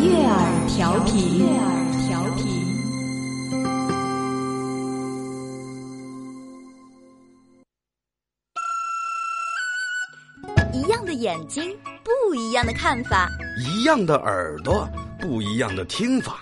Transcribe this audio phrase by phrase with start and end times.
[0.00, 1.66] 悦耳调频，悦耳
[2.06, 2.46] 调频。
[10.72, 13.26] 一样的眼睛，不一样的看法；
[13.58, 14.88] 一样的耳朵，
[15.20, 16.34] 不一样的听法；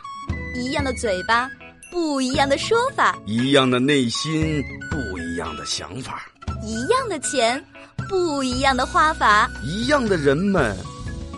[0.54, 1.48] 一样的嘴巴，
[1.90, 6.12] 不一样的说法；一样的内心，不一样的想法；
[6.62, 7.64] 一样的钱，
[8.06, 10.76] 不一样的花法；一样的人们，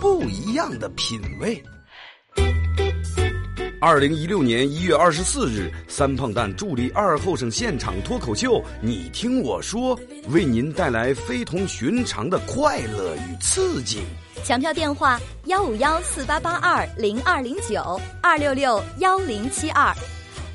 [0.01, 1.63] 不一样的品味。
[3.81, 9.97] 二零一六年一月二十四日，三胖蛋助力二后生现场脱口秀，你听我说，
[10.31, 14.01] 为您带来非同寻常的快乐与刺激。
[14.43, 19.95] 抢票电话：幺五幺四八八二零二零九二六六幺零七二。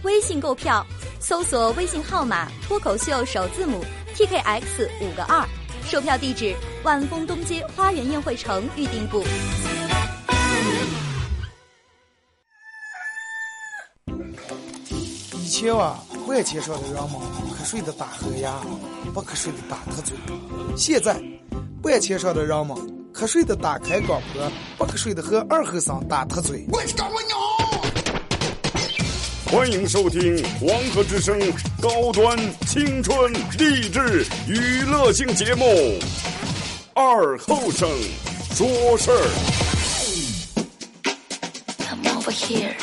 [0.03, 0.85] 微信购票，
[1.21, 3.85] 搜索微信号码“脱口秀”首字母
[4.15, 5.47] T K X 五个二。
[5.85, 9.23] 售票地址：万丰东街花园宴会城预订部。
[15.63, 15.97] 以前啊，
[16.27, 17.13] 换钱上的人们
[17.57, 18.59] 瞌睡的打呵牙，
[19.13, 20.13] 不瞌睡的打特嘴。
[20.75, 21.15] 现在，
[21.81, 22.75] 半钱上的人们
[23.13, 26.65] 瞌睡的打开广播，不瞌睡的和二后生打特嘴。
[26.69, 27.39] 我去干我娘！
[29.45, 31.39] 欢迎收听黄河之声
[31.81, 35.63] 高端青春励志娱乐性节目
[36.93, 37.89] 《二后生
[38.53, 38.67] 说
[38.97, 39.15] 事儿》。
[41.87, 42.75] Come over here,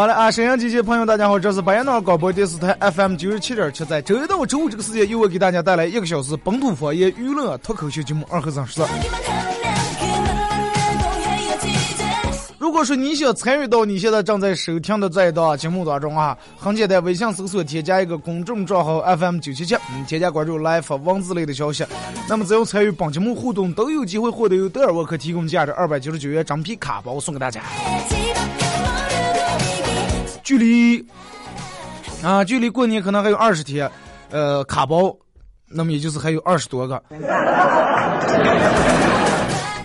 [0.00, 8.82] 好了啊，沈阳机器朋友，大家好，这是白彦淖广播电视台 FM 九十七点七，在周一到周五这个时间，又会给大家带来一个小时本土方言娱乐脱口秀节目《二和三十四》。
[12.58, 21.84] 如果说你想参与到你现在正在收听的这一档节目当中啊，很简单，微信搜索添加一个公众账号 FM 九七七，添加关注来发文字类的消息。
[22.26, 27.60] 那么只要参与本节目互动，都有机会获得由德尔沃克提供价值二百九十九元张皮卡包送给大家。
[30.50, 31.06] 距离
[32.24, 33.88] 啊，距离过年可能还有二十天，
[34.30, 35.16] 呃，卡包，
[35.68, 37.00] 那么也就是还有二十多个。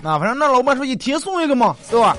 [0.02, 2.18] 那、啊、反正那老板说一天送一个嘛，对吧？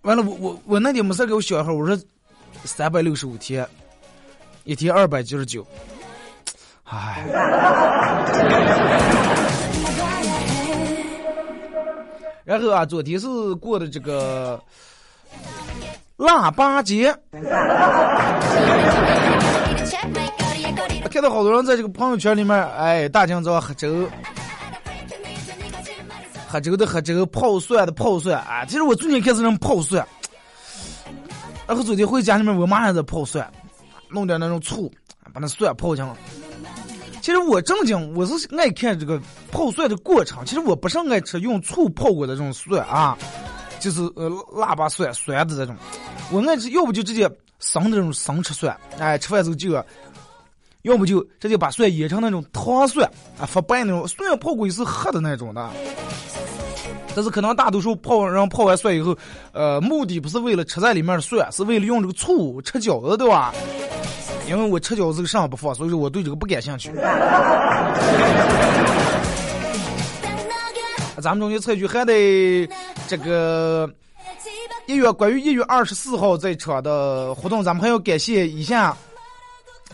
[0.00, 1.94] 完了，我我我那天没事给我小孩，我说
[2.64, 3.68] 三百六十五天，
[4.64, 5.66] 一天二百九十九，
[6.84, 7.22] 唉。
[12.46, 14.58] 然后啊，昨天是过的这个，
[16.16, 17.14] 腊八节。
[21.10, 24.08] 看到好多人在这个朋友圈里面，哎，大清早喝粥，
[26.46, 28.64] 喝粥的喝粥，泡蒜的泡蒜啊。
[28.64, 30.06] 其实我最近开始弄泡蒜，
[31.66, 33.50] 然后昨天回家里面，我妈还在泡蒜，
[34.08, 34.88] 弄点那种醋，
[35.32, 36.16] 把那蒜泡上了。
[37.20, 39.20] 其实我正经我是爱看这个
[39.50, 43.18] 泡蒜的过程，其实我不是爱吃用醋泡过的这种蒜啊。
[43.80, 45.74] 就是呃腊八蒜酸的这种。
[46.30, 49.84] 我爱吃，要不就直接生的这种生吃蒜，哎，吃饭时候就要，
[50.82, 54.06] 要不就直接把蒜腌成那种糖蒜啊，发白那种。
[54.06, 55.68] 蒜泡过也是黑的那种的。
[57.12, 59.16] 但是可能大多数泡完，然后泡完蒜以后，
[59.52, 63.52] 呃，目的不是为了吃在里面的蒜，是为了用这个醋吃饺子，对吧？
[64.48, 66.92] 因为我吃饺子这个上不放，所以说我对这个不感兴趣。
[71.20, 72.68] 咱们中间测剧还得
[73.06, 73.88] 这个
[74.86, 78.96] 一月关于一月二十四号这场的活动，咱们还要感谢一下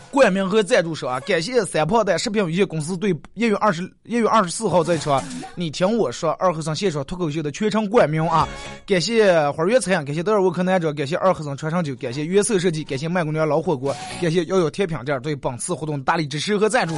[0.09, 5.21] 冠名和赞助商啊，感谢三炮蛋食品有限公司对一月二十一月二十四号这场
[5.53, 8.47] 你听我说二和尚现场脱口秀的全程冠名啊，
[8.85, 16.95] 感谢花园餐，感谢德尔沃克男者，感谢二和尚传承酒，感谢约瑟设计，感谢麦姑娘老火锅，感谢幺幺甜品店对本次活动大力支持和赞助。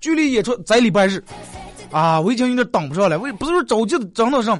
[0.00, 1.22] 距离演出在礼拜日
[1.90, 4.58] 啊，我已经有点挡不上了，我也不是说着急整到上，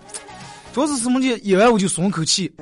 [0.73, 2.53] 主要是什么的演完我就松口气。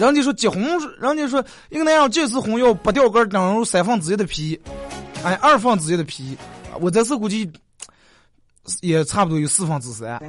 [0.00, 0.60] 人家说结婚，
[1.00, 4.60] 人家说一个男人这次婚要不掉根等于三分之一的皮，
[5.22, 6.36] 哎，二分之一的皮，
[6.80, 7.48] 我这次估计
[8.80, 10.20] 也差不多有四分之三。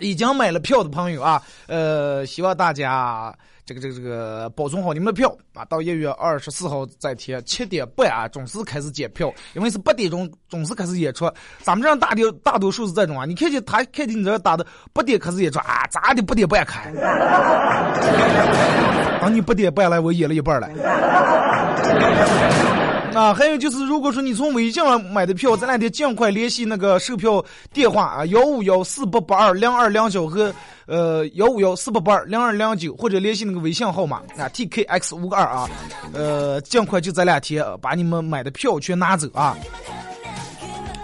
[0.00, 3.32] 已经买了票的朋友啊，呃，希望大家
[3.70, 11.32] 这个这个这个保存好你们的票啊，到一月二十四号再贴七点半啊，准时开始检票，因为是八点钟准时开始演出。
[11.62, 16.92] 咱们这样大的大多数是这种啊，你看见他看见你这打的八点开始演出啊，咋的八点半开？
[19.22, 20.68] 等你八点半来，我演了一半了。
[23.14, 30.54] 啊，还有就是，如果说你从微信上买的票，咱俩得尽快联系那个售票电话啊，幺五幺四八八二零二两九和
[30.86, 35.68] 呃幺五幺四八八二零二两九，或者联系那个微信号码啊 T K X 五个二啊，
[36.12, 39.56] 呃，尽快就咱俩贴，把你们买的票全拿走啊。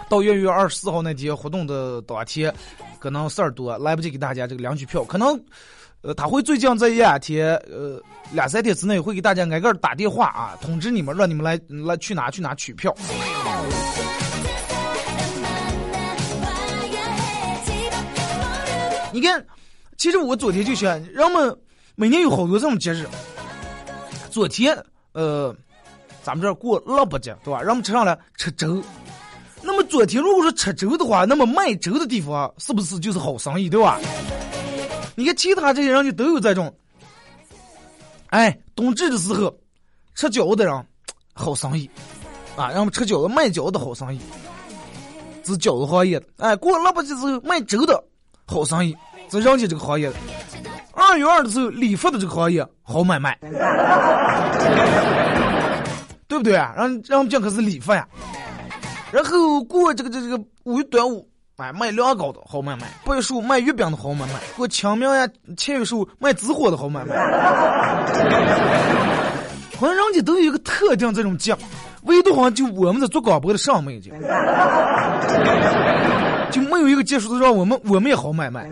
[0.08, 2.55] 到月月二十四号那天活动的当天，
[3.00, 5.38] 可能事儿多，来不及给大家这个领取票，可能。
[6.06, 8.00] 呃，他会最近这一两天，呃，
[8.31, 12.94] 两三天之内会给大家挨个打电话啊，通知你们，让你们来来去哪去哪取票。
[19.12, 19.44] 你看，
[19.97, 21.53] 其实我昨天就想，人们
[21.97, 23.05] 每年有好多这种节日。
[24.31, 24.81] 昨天，
[25.11, 25.53] 呃，
[26.23, 27.61] 咱们这儿过腊八节，对吧？
[27.61, 28.81] 让我们吃上了吃粥。
[29.61, 33.99] 那么昨天如果说吃粥的话，那么卖粥的地方是不是就是好生意，对吧？
[35.19, 36.77] 你看其他这些人就都有这种，
[38.27, 39.57] 哎，冬至的时候
[40.15, 40.87] 吃饺子的人
[41.33, 41.89] 好生意，
[42.55, 44.21] 啊，让我们吃饺子卖饺子的好生意，
[45.43, 46.27] 是饺子行业的。
[46.37, 48.05] 哎，过腊八节时候卖粥的
[48.47, 48.95] 好生意，
[49.31, 50.13] 是人家这个行业。
[50.93, 53.39] 二月二的时候理发的这个行业好买卖，
[56.29, 56.75] 对不对啊？
[56.77, 58.07] 让让我们讲可是理发呀。
[59.11, 61.27] 然后过这个这这个五月端午。
[61.56, 65.26] 哎，卖凉糕的好买卖，八月十五卖月饼的好买卖，过清明呀、
[65.56, 67.17] 七月十五卖纸火的好买卖。
[69.79, 71.56] 好像人家都有一个特定这种节，
[72.03, 74.11] 唯独好像就我们这做广播的上没节，
[76.50, 78.69] 就没有一个节数的让我们我们也好买卖。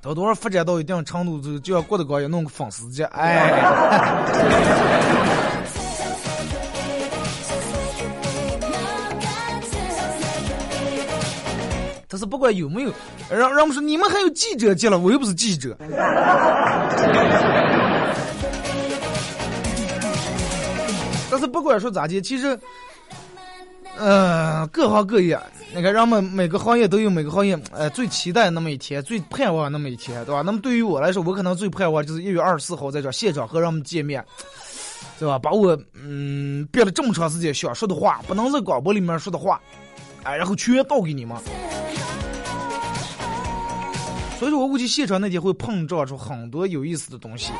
[0.00, 3.52] 到多少发展到一定程度，就就要郭德纲也弄个粉丝节，哎。
[12.08, 12.92] 但是不管有没有，
[13.30, 15.76] 让让我们说你们还有记者接了，我又不是记者。
[21.30, 22.56] 但是不管说咋的，其实，
[23.98, 25.36] 呃，各行各业，
[25.74, 30.42] 你看，让们每个行业都有每个行业，呃，最期待那么一天，最盼望那么一天，对吧？
[30.42, 34.24] 那么对于我来说，我可能最盼望就是一月二十四号在这现场和让我们见面，
[35.18, 35.36] 对吧？
[35.36, 39.60] 把我嗯憋了这么长时间想说的话，不能在广播里面说的话，
[40.22, 41.36] 哎，然后全倒给你们。
[44.38, 47.50] 所以说我估计现场那天会碰撞出很多有意思的东西，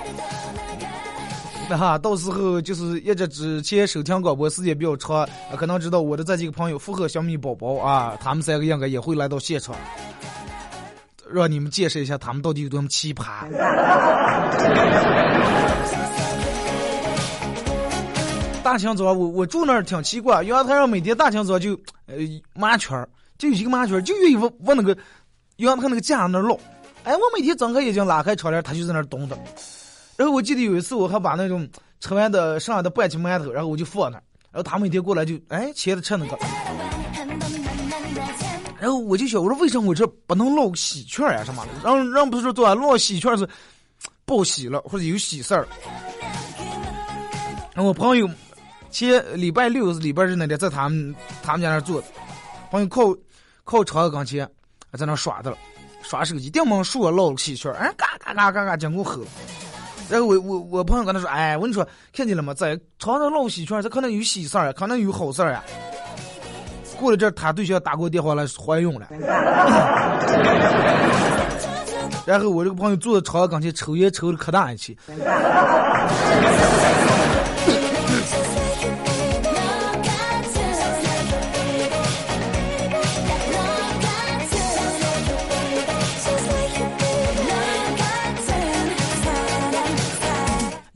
[1.71, 5.27] 那哈，到时候就是一直之前收听广播时间比较长，
[5.57, 9.75] 可能知道我的这几个朋友，复合小米宝宝啊，他们三个应该也会来到现场，
[11.33, 13.49] 让你们见识一下他们到底有多么奇葩。
[18.63, 21.73] 大清早我我住那儿挺奇怪，阳台上每天大清早就
[22.07, 22.17] 呃
[22.55, 24.95] 麻雀儿，就有几个麻雀儿就愿意往往那个。
[25.57, 26.59] 让他那个架上那落，
[27.05, 29.39] 哎，我每天睁开眼睛拉开窗帘，他就在那儿动的。
[30.17, 31.69] 然后我记得有一次，我还把那种
[32.01, 36.39] 吃完的剩下的半斤馒头，然后我就放那儿，然后他每天过来就哎切着吃那个。
[38.81, 41.71] 然后我就想，我说为什么我这不能落喜鹊呀什么的？
[41.83, 43.49] 让让不是说做落喜鹊是
[44.25, 45.67] 报喜了或者有喜事儿。
[47.75, 48.29] 然后我朋友
[48.91, 52.07] 前礼拜六礼拜日那天在他们他们家那儿做的，
[52.71, 53.03] 朋友靠
[53.65, 54.49] 靠窗子跟前。
[54.97, 55.57] 在那耍的了，
[56.03, 59.21] 耍手机，电门树落了喜鹊，哎，嘎嘎嘎嘎嘎，经过吼。
[60.09, 62.53] 然后我我我朋友跟他说，哎，我跟你说，看见了吗？
[62.53, 65.65] 在床上落喜鹊，这可能有喜事儿，可能有好事儿呀。
[67.01, 69.09] 过了这，他对象打过电话来怀孕了。
[72.27, 74.97] 然后我这个朋友坐在床上跟前抽烟抽的可大一气。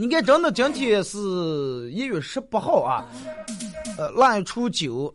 [0.00, 1.18] 你看，真的，今天是
[1.90, 3.04] 一月十八号啊，
[3.98, 5.12] 呃，腊月初九，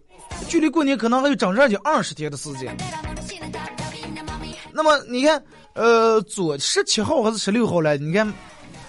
[0.50, 2.76] 距离过年可能还有整整就二十天的时间。
[4.74, 5.42] 那么你看，
[5.74, 7.96] 呃，昨十七号还是十六号来？
[7.96, 8.28] 你看，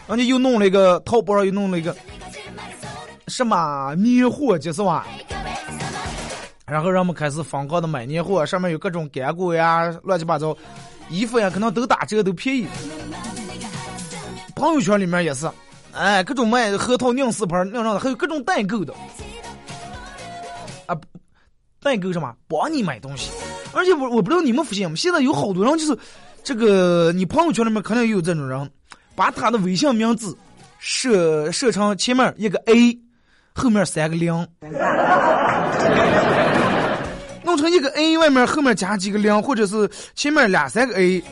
[0.09, 1.95] 人家又弄了一个淘宝上又弄了一个
[3.29, 5.07] 什么年货节是吧？
[6.67, 10.57] 然后人们开始疯狂的买年货，上面有各种干果呀、乱七八糟，
[11.09, 12.67] 衣服呀可能都打折都便宜。
[14.57, 15.49] 朋友圈里面也是，
[15.95, 18.93] 哎，各种卖核桃酿四盆酿上的，还有各种代购的。
[20.87, 20.97] 啊，
[21.81, 22.35] 代购什么？
[22.49, 23.31] 帮你买东西。
[23.73, 24.97] 而且我我不知道你们发现吗？
[24.97, 25.99] 现在有好多人就是，
[26.43, 28.71] 这个你朋友圈里面肯定也有这种人，
[29.15, 30.37] 把他的微信名字
[30.79, 32.99] 设设成前面一个 A，
[33.55, 34.33] 后面三个零，
[37.43, 41.23] 弄成一个 A，外面后面加几个零，或者是前面俩三个 A，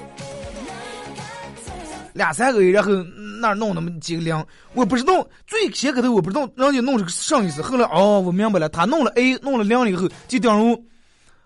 [2.13, 2.91] 两三个月然后
[3.41, 10.85] 那儿弄那么几个零，我不知道最先开头我不知道人家弄这个啥意思，后来哦我明白了，他弄了 A，弄了零了以后，就等于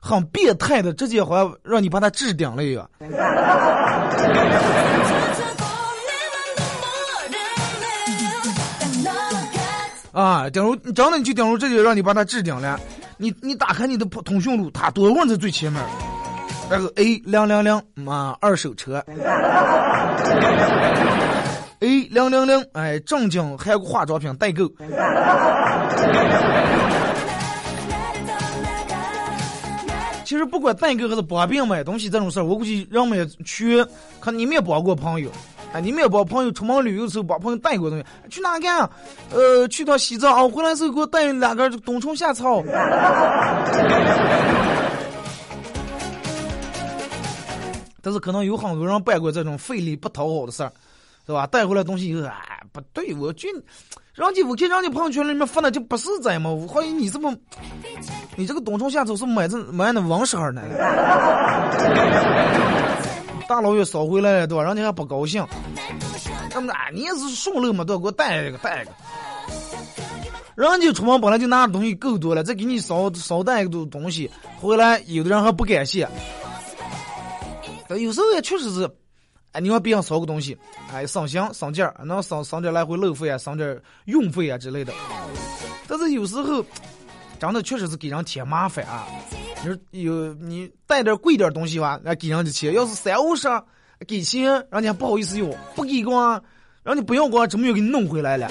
[0.01, 2.89] 很变态的，直接好像让你把他置顶了一样。
[10.13, 12.81] 啊，顶如你真的你就顶如直接让你把他置顶了。
[13.19, 15.83] 你你打开你的通讯录，他多问在最前面，
[16.69, 19.03] 然后 A 零零零嘛二手车
[21.81, 24.69] ，A 零零零哎正经韩国化妆品代购。
[30.25, 33.87] 其实不管代购还是帮别人买东西这种事儿，我估计人们也去，
[34.19, 35.31] 可你们也帮过朋友，
[35.73, 38.81] 啊，你们也帮朋友出门旅游的时候帮朋友带过东西，去哪干？
[39.33, 42.61] 呃，去趟西藏啊，回来时候给我带两根冬虫夏草。
[48.07, 50.73] 但是可能有很多人办过这种费力不讨好的事儿，
[51.27, 51.45] 是吧？
[51.49, 53.49] 带回来东西以后，哎，不对，我觉
[54.15, 57.29] 人家我看人家朋友圈里面发的就不是这么，我怀疑你这不，
[58.37, 60.63] 你这个冬虫夏草是买这买的王十二呢？
[63.49, 64.63] 大老远捎回来了，对吧？
[64.63, 65.45] 人家还不高兴。
[66.49, 68.03] 他们啊，你也是顺路嘛，对吧？
[68.03, 68.93] 给我带一个，带一个。
[70.55, 76.09] 人家出门本来就拿的东西够多了，再给你捎捎带一个东西回来，有的人还不感谢。
[77.89, 78.91] 但有时候也确实是。
[79.53, 80.55] 哎，你要别人捎个东西，
[80.93, 84.93] 哎，省心省劲儿，能省省点来回路费啊，省点运费啊之类的。
[85.89, 86.63] 但是有时候，
[87.41, 89.07] 真的确实是给人添麻烦啊。
[89.63, 93.49] 你说有你带点贵点东西吧，那给人家钱；要是三五十
[94.07, 96.43] 给钱，人家不好意思要，不给光，
[96.83, 98.51] 人家不要光，怎么又给你弄回来了。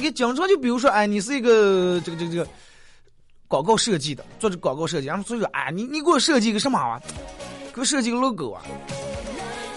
[0.00, 2.48] 你经常就比如说，哎，你是一个这个这个这个。
[3.52, 6.98] 广告设计的，做这广告设计，然后所以说，哎，你你给我设计个什么啊？
[7.74, 8.62] 给我设计个 logo 啊？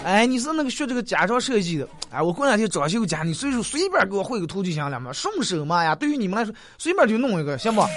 [0.02, 5.94] 哎，你是那个学这个家装设计的，哎，我过两天装修家，你随手随便给我绘个图就行了嘛，顺手嘛呀。
[5.94, 7.82] 对于你们来说，随便就弄一个，行不？
[7.82, 7.88] 啊，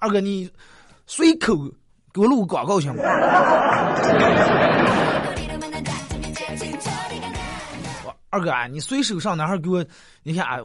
[0.00, 0.48] 二哥你
[1.08, 1.56] 随口
[2.12, 3.02] 给我录个广告行不？
[8.30, 9.84] 二哥啊，你随手上哪儿给我？
[10.22, 10.60] 你看啊。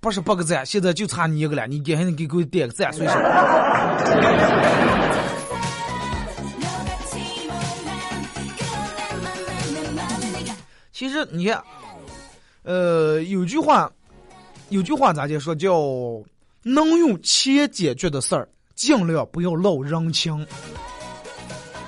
[0.00, 1.66] 八十八个赞，现在就差你一个了。
[1.66, 3.14] 你赶紧给给我点个赞，随手。
[10.92, 11.62] 其实你看，
[12.62, 13.90] 呃，有句话，
[14.68, 15.80] 有句话咋就说叫
[16.62, 20.46] 能用钱解决的事儿，尽量不要闹人情。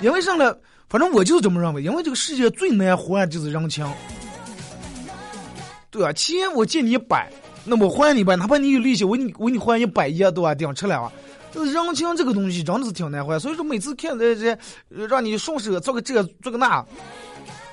[0.01, 0.53] 因为啥呢？
[0.89, 1.81] 反正我就是这么认为。
[1.81, 3.89] 因为这个世界最难活的就是人情，
[5.89, 6.11] 对吧？
[6.11, 7.31] 钱我借你一百。
[7.63, 11.11] 那我还你吧，哪怕你有利息，我你我你还一百亿都啊顶出来啊！
[11.51, 14.57] 这人情这个东西真的是挺难还，所以说每次看这这
[15.07, 16.83] 让你顺手做个这做个那，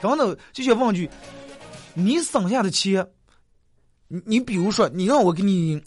[0.03, 1.09] 真的就想问句：
[1.95, 3.07] 你省下的钱，
[4.09, 5.81] 你你比如说你让我给你，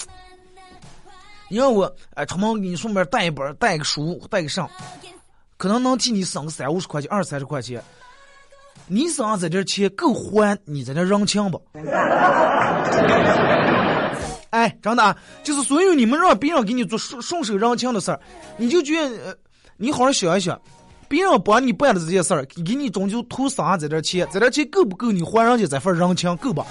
[1.49, 4.67] 你让我哎出门给你顺便带一本带个书带个上，
[5.57, 7.83] 可能能替你省个三五十块钱二三十块钱。
[8.87, 11.61] 你省下这点钱够还你在这人情不？
[14.51, 18.19] 哎，真的啊，就是所有你们让别人给你做顺顺手人情的事儿，
[18.57, 19.37] 你就觉得，
[19.77, 20.59] 你好好想一想，
[21.07, 26.35] 别人帮你办的这些事儿，给你终究图啥这点钱，这点钱够不够你还人家这份人情？
[26.35, 26.67] 够吧？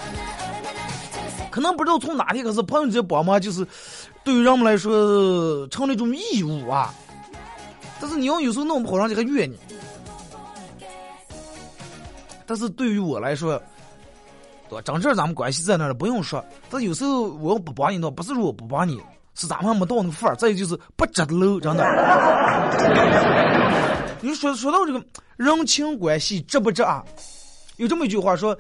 [1.51, 3.67] 可能不知道从哪天开始，朋友这帮忙就是
[4.23, 6.95] 对于人们来说成了一种义务啊。
[7.99, 9.59] 但是你要有时候弄不好，人家还怨你。
[12.45, 13.61] 但是对于我来说。
[14.71, 16.45] 对，正正咱们关系在那儿不用说。
[16.71, 19.03] 但有时候我要不帮你的话，不是说我不帮你，
[19.35, 20.37] 是咱们没到那个份儿。
[20.37, 21.85] 再有就是不值得搂，真的。
[24.23, 25.05] 你说说到这个
[25.37, 27.05] 人情关系值不值啊？
[27.79, 28.57] 有这么一句话说，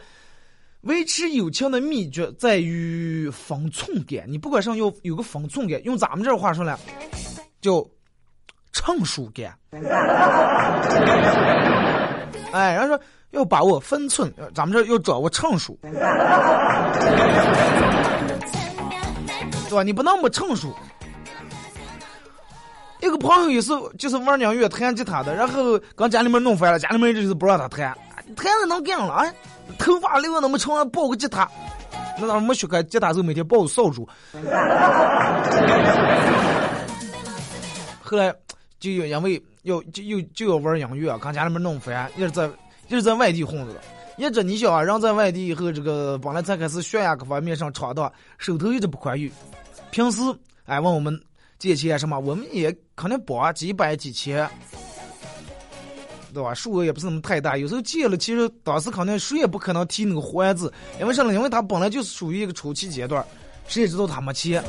[0.80, 4.24] 维持友情的秘诀在于分寸感。
[4.26, 6.76] 你不管上要有个分寸感，用咱们这话说来，
[7.60, 7.86] 叫
[8.72, 9.56] 成熟感。
[12.50, 13.00] 哎，然后说。
[13.30, 15.76] 要把握分寸，咱们这要掌握成熟。
[19.68, 19.82] 对吧？
[19.84, 20.74] 你不能没成熟。
[23.00, 27.96] 一个朋友也是，就是玩音乐、弹吉他的，然后跟家里面弄翻了，家里面就是不让他弹，
[28.36, 29.32] 弹的能干了，哎，
[29.78, 31.48] 头发留那么长，抱个吉他，
[32.18, 34.06] 那咋没学开吉他时候每天抱扫帚。
[38.02, 38.34] 后来
[38.80, 42.50] 就因为要就又就要玩音乐，跟家里面弄翻，一直在
[42.90, 43.80] 就是在外地混着了。
[44.18, 49.32] 一直你想啊，人在外地以后，这个本来才开始学呀各方面上闯荡，手头一直不宽裕，
[49.90, 50.20] 平时
[50.66, 51.18] 哎问我们。
[51.58, 54.48] 借钱什么，我们也肯定帮几百几千，
[56.32, 56.54] 对吧？
[56.54, 57.54] 数额也不是那么太大。
[57.54, 61.34] 有时候借了，其实当时肯定谁也不可能提那个还字，因为什么？
[61.34, 63.22] 因为他本来就是属于一个初期阶段，
[63.68, 64.64] 谁也知道他没钱。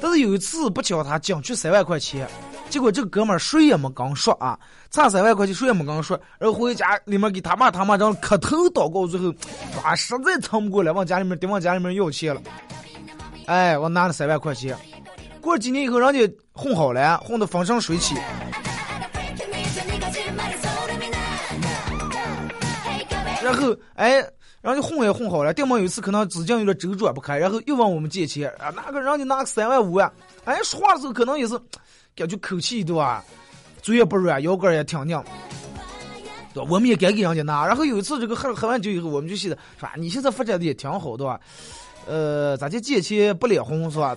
[0.00, 2.28] 但是有一次不巧他进去三万块钱，
[2.68, 4.58] 结果这哥们儿谁也没跟说啊，
[4.90, 9.32] 差三万块钱谁也没跟说，然后回家里面给他妈他妈这样磕头祷告，最后
[9.82, 12.40] 啊实在撑不过来，往家里面得往家里面要钱了。
[13.46, 14.76] 哎，我拿了三万块钱。
[15.40, 18.16] 过了几年以后，人家混好了，混得风生水起。
[23.40, 24.14] 然后，哎，
[24.60, 25.54] 人家混也混好了。
[25.54, 30.12] 电么有一次可能资金有点周转不开，然后又问我们借钱啊，那个人家拿个三万五啊，
[30.44, 31.56] 哎，说话的时候可能也是
[32.16, 33.22] 感觉口气对吧，
[33.82, 35.22] 嘴也不软，腰杆也挺硬，
[36.54, 36.64] 对？
[36.64, 37.66] 我们也该给人家拿。
[37.66, 39.92] 然后有一次这个喝喝完酒以后，我们就寻思，是吧？
[39.98, 41.38] 你现在发展的也挺好，对吧？
[42.06, 44.16] 呃，咱就借钱不脸红，是吧？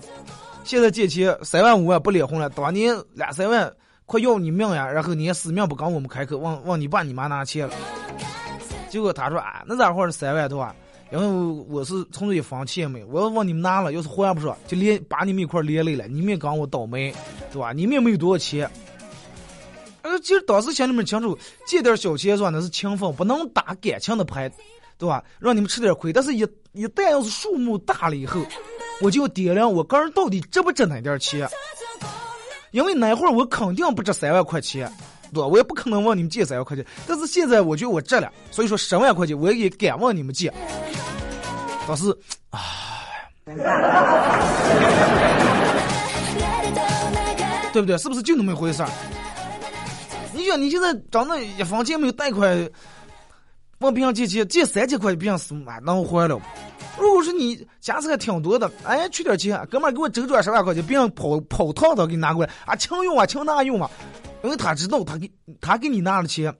[0.64, 3.70] 现在借钱三万五万不脸红了，当年两三万
[4.06, 7.74] 快要你命呀，然后你死命不跟我们开口，往往你爸你妈拿钱了。
[8.88, 10.74] 结果他说啊，那咋会是三万多啊？
[11.12, 17.14] 因为我是从这一分钱没，我要往你们拿了，要是还不上，就连把你们一块连累了，你们也跟我倒霉，
[17.52, 17.72] 对吧？
[17.72, 18.70] 你们也没有多少钱。
[20.02, 21.36] 呃，其实当时心里面清楚，
[21.66, 22.60] 借点小钱算的？
[22.60, 24.50] 是情分，不能打感情的牌，
[24.98, 25.22] 对吧？
[25.38, 26.12] 让你们吃点亏。
[26.12, 28.40] 但是，一一旦要是数目大了以后。
[29.02, 31.48] 我就掂量我个人到底值不值那点钱，
[32.70, 34.92] 因为那会儿我肯定不值三万块钱，
[35.32, 35.46] 对吧？
[35.46, 36.84] 我也不可能问你们借三万块钱。
[37.06, 40.52] 但是现在我觉得我值了，所以说十万块钱我也敢问你们借。
[41.88, 42.16] 但是，
[42.50, 42.60] 唉，
[47.72, 47.98] 对不对？
[47.98, 48.88] 是不是就那么一回事儿？
[50.32, 52.70] 你说你现在长得一分钱没有贷款，
[53.78, 56.40] 问别人借钱，借三千块别人是蛮能还了。
[56.98, 63.90] 如果说你家产挺多的，哎，取点钱，哥们儿给我周转十万块钱，别人跑跑趟的给你拿过来，啊，请用啊，请拿用啊，
[64.42, 66.54] 因为他知道他给他给你拿了钱，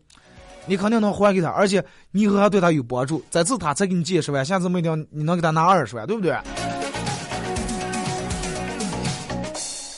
[0.66, 3.22] 你肯定能还给他，而且你以后还对他有帮助。
[3.30, 6.36] 这次他才给你借十万，下次没定你能给他拿二十万，对不对？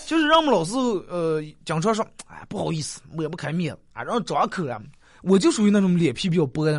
[0.06, 0.74] 就是让我们老师
[1.08, 4.78] 呃经常说，哎，不好意思，抹不开面子啊，让张口啊，
[5.22, 6.72] 我就属于那种脸皮比较薄的，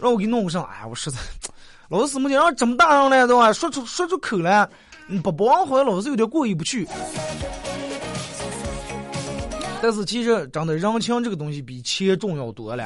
[0.00, 1.18] 让我给弄个上，哎，我实在。
[1.88, 3.52] 老师怎么讲让这么大人了，对吧？
[3.52, 4.68] 说出说出口了，
[5.22, 6.86] 不帮好像老是有点过意不去。
[9.86, 12.84] 但是其实真的人情这个东西比钱重要多了。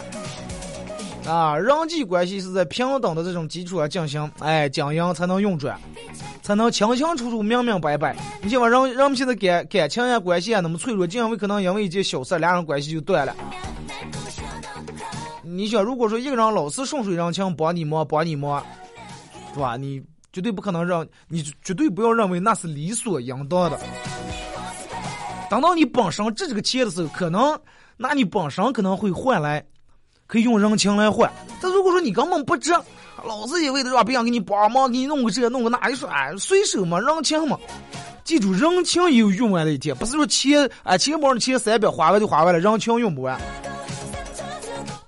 [1.27, 5.81] 啊，人际关系是在平等的这种基础上进行，哎，经营才能运转，
[6.43, 8.15] 才能清清楚楚、明明白白。
[8.43, 13.35] 你像人人们现在感感情呀、关系啊那么脆弱，就因为可能因为一件小事，俩人关系就断了。
[15.43, 18.63] 你想，如果说一个人老是顺水人情，帮你忙，帮你忙。
[19.55, 19.79] 是吧？
[19.79, 20.03] 你
[20.35, 23.81] 绝对不可能让你绝对不要认为那是理所应当的。
[25.51, 27.59] 等到你本身值这个钱的时候，可能
[27.97, 29.63] 那你本身可能会换来，
[30.29, 31.29] 可以用人情来换。
[31.61, 32.73] 但如果说你根本不值，
[33.25, 37.59] 老是一味的让别人给你帮忙，给你弄个这弄个那，你说哎，随手嘛，人情嘛。
[38.23, 43.37] 记住，人情有用完的一天，不是说钱啊，钱包的钱三百花完就花完了，人情用不完。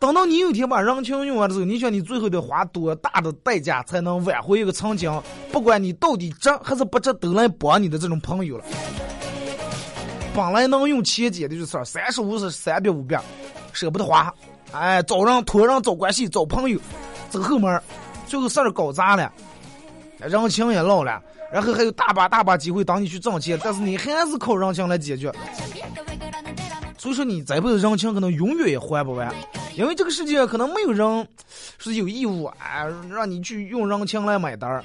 [0.00, 8.64] 等到你有一天把人情用完的时候，你想你最后得花多大的代价才能挽回一个曾经，不管你到底值还是不值，都来帮你的这种朋友了。
[10.34, 13.20] 本来能用钱解决的事儿，三十五是、三百五百，
[13.72, 14.32] 舍不得花，
[14.72, 16.80] 哎，找人托人找关系找朋友，
[17.28, 17.80] 走后门，
[18.26, 19.30] 最后事儿搞砸了，
[20.18, 25.30] 人情也落了，然后还有大把大把机会等你去挣钱，但是你还是靠人情来解决。
[26.96, 29.30] 所以说，你这辈子人情可能永远也还不完，
[29.74, 31.28] 因为这个世界可能没有人
[31.78, 34.82] 是有义务啊，让你去用人情来买单儿。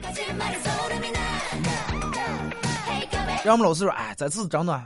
[3.46, 4.82] 让我们老师说，哎，这次真的，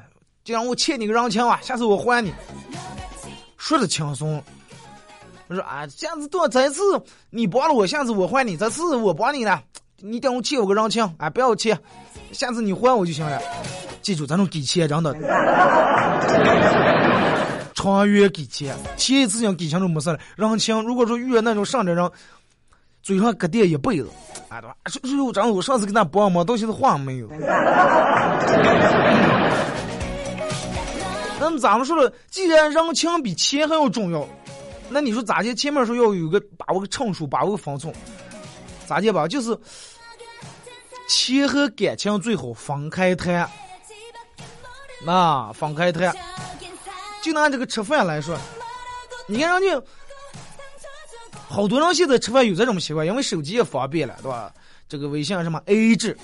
[0.51, 2.31] 让我欠你个人情啊，下次我还你。
[3.57, 4.43] 说的轻松，
[5.47, 6.81] 我说啊，下次多，这次
[7.29, 9.61] 你帮了我，下次我还你，这次我帮你了，
[9.97, 11.79] 你等我欠我个人情，哎，不要欠，
[12.31, 13.39] 下次你还我就行了。
[14.01, 15.15] 记住，咱种给钱真的。
[17.75, 20.19] 长远给钱，钱一次性给钱就没事了。
[20.35, 22.11] 人情，如果说遇到那种上的人，
[23.03, 24.09] 嘴上搁垫一辈子，
[24.49, 24.75] 啊，对吧？
[24.87, 27.27] 是是有张我上次给他帮忙，到现在话没有。
[31.59, 34.27] 咱们说了，既然人情比钱还要重要，
[34.89, 35.53] 那你说咋的？
[35.55, 37.93] 前面说要有个把握个称数，把握个分寸，
[38.85, 39.27] 咋的吧？
[39.27, 39.57] 就是
[41.07, 43.49] 钱和感情最好分开谈。
[45.03, 46.15] 那分开谈，
[47.23, 48.37] 就拿这个吃饭来说，
[49.27, 49.85] 你看人家
[51.47, 54.53] 好多人现在吃饭有这种习惯，因为手机也方便了，对吧？
[54.87, 56.15] 这个微信什么 AA 制。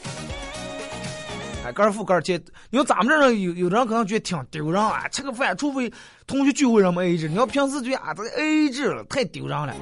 [1.67, 2.41] 哎，个儿付个儿钱。
[2.69, 5.91] 你说咱们这儿有有的人可能觉得挺丢人啊，吃个饭，除非
[6.25, 7.27] 同学聚会上么 A 制。
[7.27, 9.75] 你要平时觉得啊，这 AA 制了，太丢人了。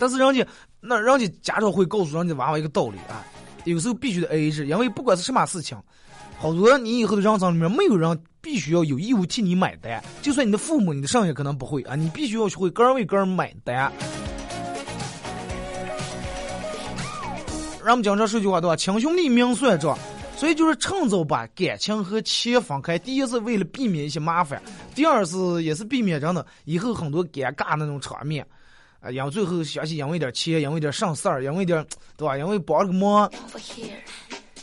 [0.00, 0.44] 但是人家
[0.80, 3.24] 那人家家长会告诉人家娃娃一个道理啊，
[3.62, 5.78] 有时候必须得 AA 制，因为不管是什么事情，
[6.38, 13.92] 好多你以后的人生里面没有人必须要有义务替你买单，就算你的父母、你的上也可能不会啊，你必须要学会个人为个人买单。
[17.86, 18.74] 咱们经常说句话对吧？
[18.74, 19.96] 亲兄弟明算账，
[20.36, 22.98] 所以就是趁早把感情和钱分开。
[22.98, 24.60] 第一是为了避免一些麻烦，
[24.92, 28.44] 第二是也是避免真的以后很多尴尬那种场面。
[29.00, 32.36] 啊，因为最后想起因为点钱，因为点上事儿，因为点对吧？
[32.36, 33.30] 因为帮了个忙，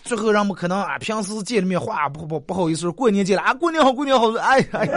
[0.03, 4.86] 最后人们可能啊，平时见了面话不不不好意思，过年见了啊，过年好，过年好，哎哎，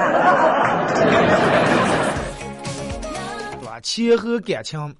[3.61, 3.79] 对吧？
[3.85, 4.93] 钱和感情。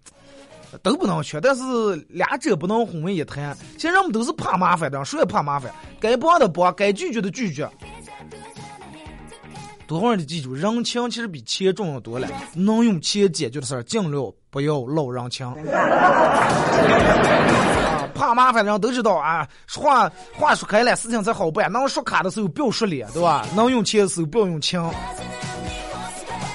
[0.83, 1.63] 都不能缺，但是
[2.09, 3.57] 俩者不能混为一谈。
[3.77, 5.73] 其实人们都是怕麻烦的，谁也怕麻烦。
[6.01, 7.69] 该帮的帮，该拒绝的拒绝。
[9.87, 12.27] 多会儿得记住，人情其实比钱重要多了。
[12.55, 15.49] 能用钱解决的事儿，尽量不要捞人情。
[18.13, 21.71] 怕麻烦的人都知道啊，话话说开了，事情才好办。
[21.71, 23.47] 能说卡的时候不要说脸，对吧？
[23.55, 24.83] 能用钱的时候不要用情。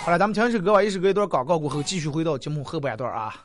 [0.03, 3.36] 好了，咱们听一首歌吧，一首歌一段广告过后，继续回到节目后半段啊。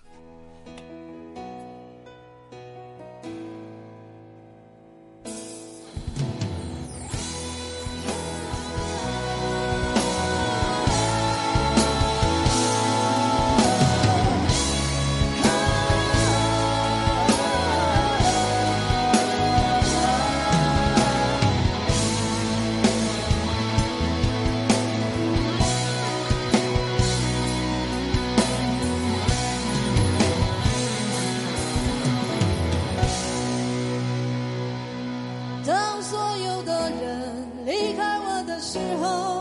[38.77, 39.36] 时候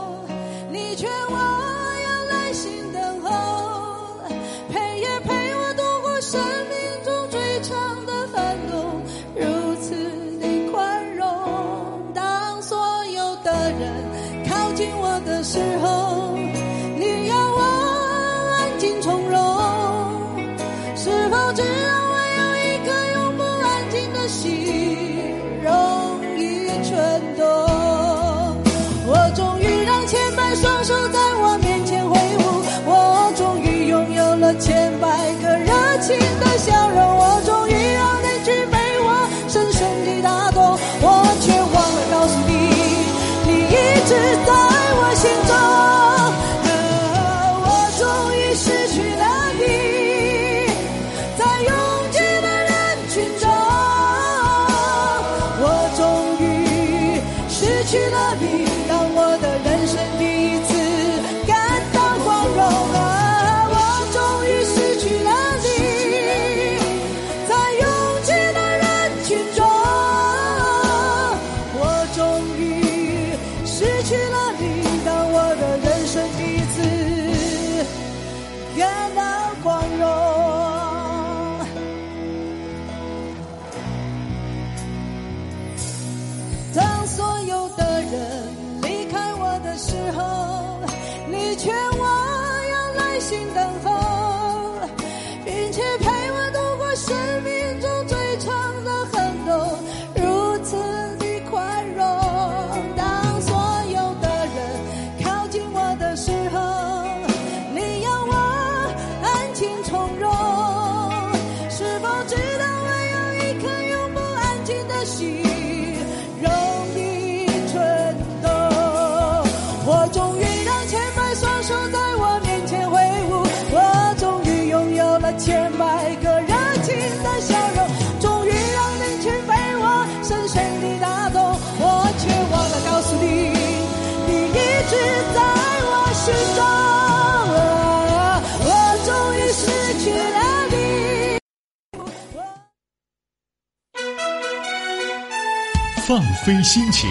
[146.46, 147.10] 非心情，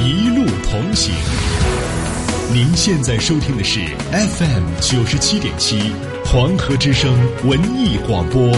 [0.00, 1.14] 一路同行。
[2.52, 3.78] 您现在收听的是
[4.10, 5.92] FM 九十七点七
[6.24, 8.50] 黄河之声文艺广播。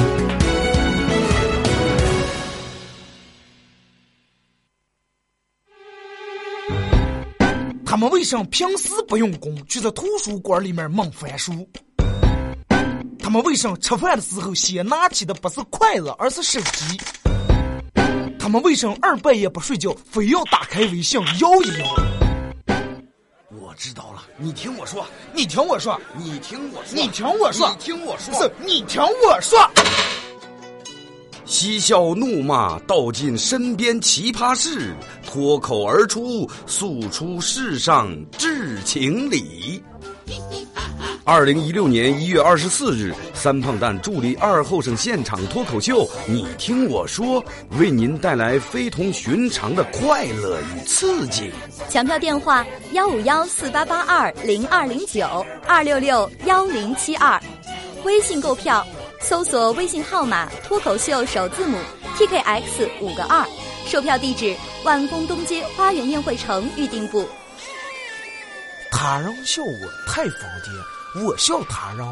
[7.85, 11.69] 他们为什么平时不用功，却在图书馆里面猛翻书？
[13.19, 16.99] 他们为什么吃饭的时候先拿起的不是筷子，而是手机？
[18.49, 22.75] 他们为什么二半夜不睡觉，非要打开微信摇一摇？
[23.61, 29.59] 我知道了，你听我说，你听我说，你听我说，你听我说你听我说，是你听我说。
[31.45, 34.95] 嬉笑怒骂，道尽身边奇葩事，
[35.27, 39.83] 脱口而出，诉出世上至情理。
[41.31, 47.45] 二零一六年一月二十四日，三胖蛋助力二后生现场脱口秀，你听我说，
[47.79, 51.53] 为您带来非同寻常的快乐与刺激。
[51.91, 57.39] 抢票电话：幺五幺四八八二零二零九二六六幺零七二，
[58.05, 58.83] 微信购票。
[59.21, 61.77] 搜索微信号码“脱口秀”首字母
[62.17, 63.45] “tkx 五个二”，
[63.85, 67.29] 售票地址：万丰东街花园宴会城预订部。
[68.91, 72.07] 他让笑我太疯癫，我笑他人，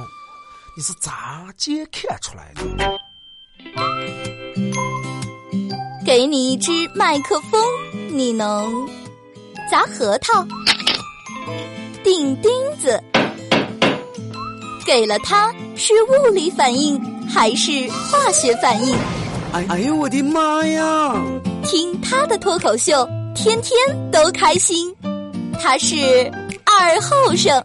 [0.74, 2.62] 你是咋接看出来的？
[6.04, 7.62] 给你一支麦克风，
[8.10, 8.88] 你能
[9.70, 10.44] 砸核桃、
[12.02, 13.02] 钉钉子。
[14.86, 18.96] 给了它，是物理反应还是化学反应？
[19.52, 21.14] 哎哎呦我的妈呀！
[21.64, 24.94] 听他的脱口秀，天天都开心。
[25.60, 25.96] 他是
[26.64, 27.64] 二后生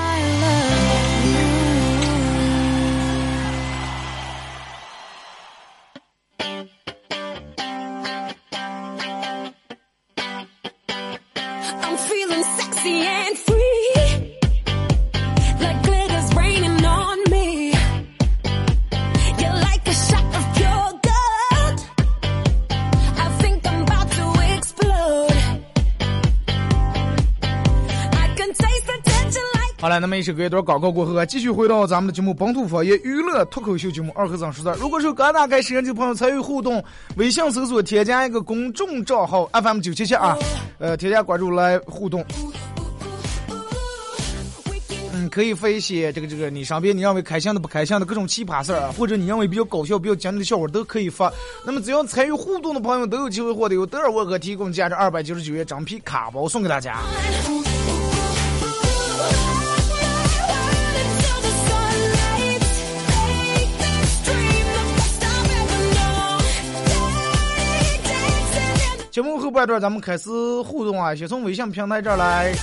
[30.01, 34.79] 那么一首歌一段广告过后啊，继续回到咱们的节目《本土方言娱乐脱口秀节目二和尚说事》。
[34.81, 36.83] 如果是刚打开摄像机的朋友参与互动，
[37.17, 40.35] 微信搜索添加一个公众账号 FM 九七七啊，
[40.79, 42.25] 呃，添加关注来互动。
[45.13, 51.31] 嗯，可以发一些这个这个你身边你认为开心的不开心的各种奇葩事儿啊，或者你认为比较搞笑、比较经典的笑话都可以发。
[51.63, 56.97] 那么只要参与互动的朋友都有机会获得由德尔沃克提供价值二百九十九元整皮卡包送给大家。
[69.51, 70.29] 后半段咱们开始
[70.61, 72.53] 互动啊，先从微信平台这儿来。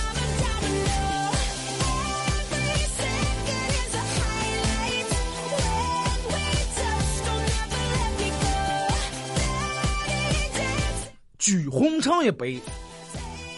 [11.37, 12.59] 举红肠一杯。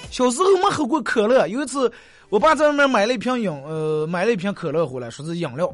[0.10, 1.90] 小时候没喝过可乐，有一次
[2.28, 5.74] 我爸在外面买了一瓶饮，呃，买了一瓶可乐回来，说是饮料。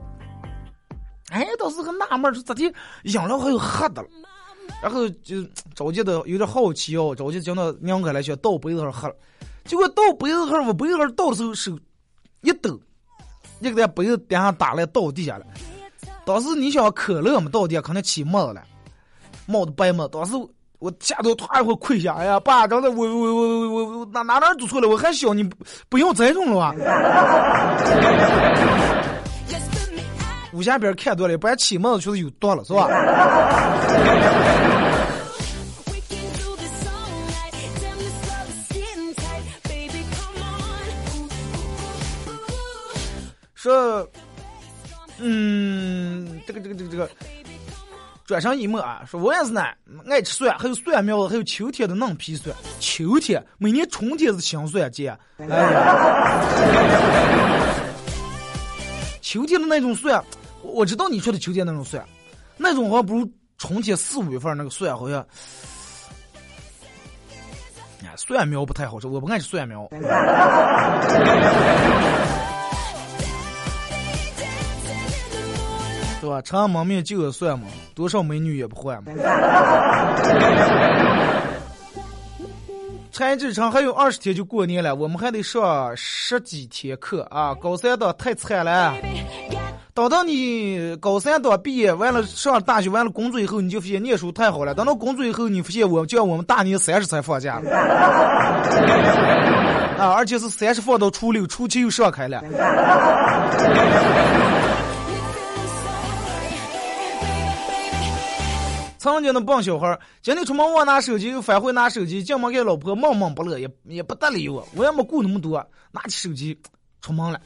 [1.31, 4.07] 哎，当时很纳闷，说咋的饮料还有喝的了？
[4.81, 5.41] 然后就
[5.73, 9.13] 着急的有点好奇哦，着急将它拧开来去倒杯子上喝。
[9.65, 11.77] 结果倒杯子上，我杯子上倒的时候手
[12.41, 12.79] 一抖，
[13.59, 15.45] 一个在杯子底下打来倒地下了。
[16.25, 18.61] 当时你想可乐嘛，倒地下肯定起沫子了，
[19.45, 20.07] 冒的白沫。
[20.07, 20.33] 当时
[20.79, 24.87] 我下头突然一会跪下，哎呀，爸，刚才我我我我我哪哪哪做错了？
[24.87, 25.55] 我还小，你不
[25.89, 26.75] 不用再弄了吧？
[30.57, 32.89] 武侠片看多了，不然起沫子就是有毒了，是吧？
[43.53, 44.09] 说，
[45.19, 47.07] 嗯，这个这个这个这个，
[48.25, 49.61] 转上一幕啊，说我也是呢，
[50.09, 52.55] 爱吃蒜，还有蒜苗子，还有秋天的嫩皮蒜。
[52.79, 56.41] 秋天，每年春天是香蒜节，哎呀，
[59.21, 60.23] 秋天的那种蒜，
[60.61, 62.03] 我知道你说的秋天那种蒜，
[62.57, 65.25] 那种好像不如春天四五月份那个蒜好像。
[68.03, 69.87] 哎，蒜苗不太好吃，我不爱吃蒜苗。
[76.19, 76.41] 对吧？
[76.41, 79.11] 长安门面就有蒜嘛，多少美女也不换嘛。
[83.11, 87.55] 陈志成还有二十天就过年了，我们还得上十几天课啊！
[87.55, 88.93] 高三的太惨了。
[89.97, 94.75] 等到你高三党毕业完了，上大学完了工作以后，你就发现念书太好了。
[94.75, 97.71] 等到工作以后，你发现我叫我们大年三十才放假了，
[99.97, 102.43] 啊，而且是三十放到初六，初七又上开了。
[108.99, 114.63] 曾经的笨小孩儿，今天出门忘拿手机，又返回拿手机，进门给老婆闷闷不乐，也也不搭理我。
[114.75, 115.57] 我也没顾那么多，
[115.91, 116.55] 拿起手机
[117.01, 117.39] 出门了。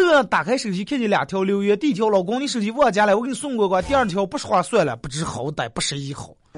[0.00, 6.34] 乐打开手机，看见两条留言：第一条，老公你手机忘家了，我给你送过过；第二条，不说话算了，不知好歹，不识一好。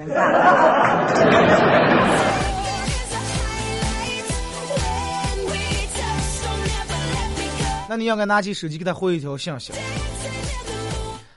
[7.87, 9.71] 那你要该拿起手机给他回一条信息。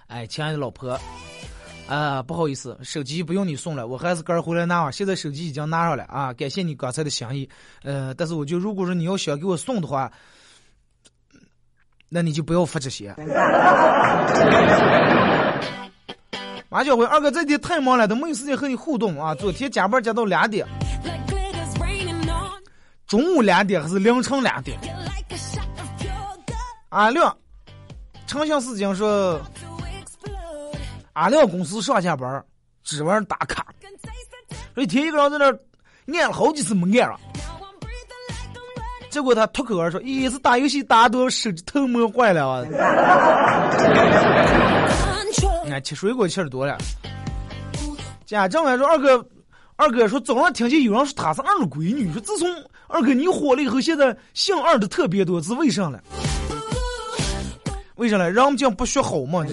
[0.06, 0.98] 哎，亲爱的老婆。
[1.86, 4.90] 啊，不好意思，手机不用你送了，我还是个儿回来拿啊。
[4.90, 7.48] 现在手机已经拿上了啊，感谢你刚才的心意。
[7.82, 10.12] 呃，但是我就如果说你要想给我送的话，
[12.08, 13.14] 那你就不要发这些。
[16.70, 19.34] 马小辉，二哥这天太忙了，都没有时间和你互动啊。
[19.34, 20.66] 昨天加班加到两点，
[23.06, 24.78] 中午两点还是凌晨两点？
[26.90, 27.36] 阿亮，
[28.26, 29.40] 长相思讲说。
[31.14, 32.44] 阿亮公司上下班
[32.84, 33.66] 只玩打卡，
[34.76, 35.46] 一天一个人在那
[36.16, 37.18] 按了好几次没按了，
[39.10, 42.64] 结果他脱口而出：“一是打游戏打多，手机头磨坏了啊！”
[45.70, 46.76] 哎，吃水果吃的多了。
[48.26, 49.24] 家长还说：“二哥，
[49.76, 52.46] 二哥说早上听见有人说他是二闺女，说自从
[52.86, 55.98] 二哥你火了以后，现在姓二的特别多，是为啥了？”
[57.96, 58.30] 为啥呢？
[58.30, 59.44] 人家不学好嘛？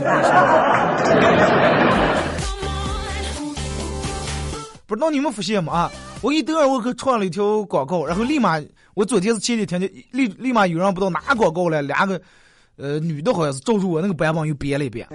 [4.85, 5.73] 不知道你们发现吗？
[5.73, 5.91] 啊，
[6.21, 8.61] 我给德尔沃克创了一条广告，然后立马，
[8.95, 12.19] 我昨天是前几天就，立立马有人不知道哪广告了，两个，
[12.77, 15.05] 呃，女的好像是照住我那个版本又编了一遍。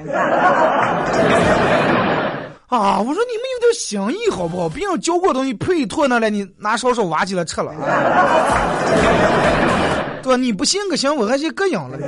[2.69, 3.01] 啊！
[3.01, 4.69] 我说你们有点心意好不好？
[4.69, 7.75] 别人教过东西配妥那来，你拿勺勺挖起来吃了。
[10.23, 10.37] 对吧？
[10.37, 11.99] 你不信个行，我还去膈应了。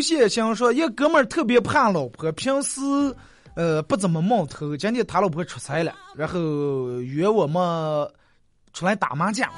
[0.00, 2.80] 刘先生说：“一哥们儿特别怕老婆，平时
[3.54, 4.74] 呃不怎么冒头。
[4.74, 8.10] 今天他老婆出差了，然后约我们
[8.72, 9.50] 出来打麻将。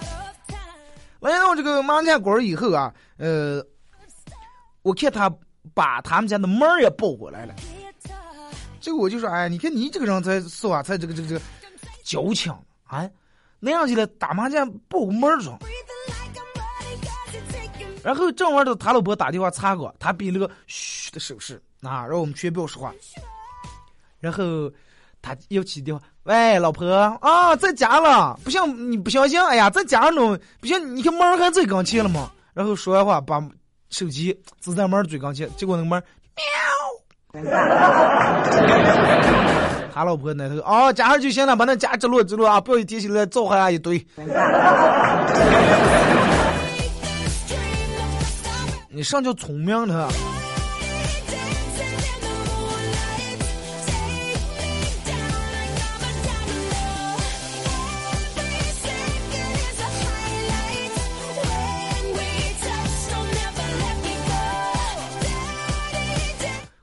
[1.21, 3.65] 来到这个麻将馆以后啊，呃，
[4.83, 5.33] 我看他
[5.75, 7.55] 把他们家的门也抱过来了。”
[8.81, 10.83] 这个我就说，哎，你看你这个人才是吧？
[10.83, 11.41] 才这个这个这个
[12.03, 12.53] 矫情
[12.83, 13.09] 啊！
[13.61, 15.57] 那样起来打麻将抱个门儿上。
[18.03, 22.93] 然后正玩的他老婆打电话查过，他比那个嘘的手势啊，让我们全不要说话。
[24.21, 24.71] 然后
[25.21, 26.87] 他又起电话，喂，老婆
[27.21, 29.41] 啊，在家了，不像你不相信？
[29.41, 32.31] 哎呀，在家呢，不像你看门还在跟前了吗？
[32.55, 33.43] 然后说完话，把
[33.91, 36.03] 手机支在门最跟前，结果那个门
[36.37, 36.45] 喵。
[39.95, 43.99] 他老婆那头哦，加上就行了，把那家直落直落啊，不要一提起来造下一堆。
[48.95, 50.07] 你上叫聪明的。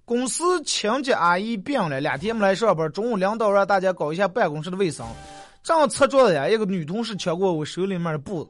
[0.03, 2.91] 公司清洁阿姨病了，两天没来上班。
[2.91, 5.05] 中午领导让大家搞一下办公室的卫生，
[5.61, 8.49] 正擦桌子呀，一个女同事抢过我手里面的布子。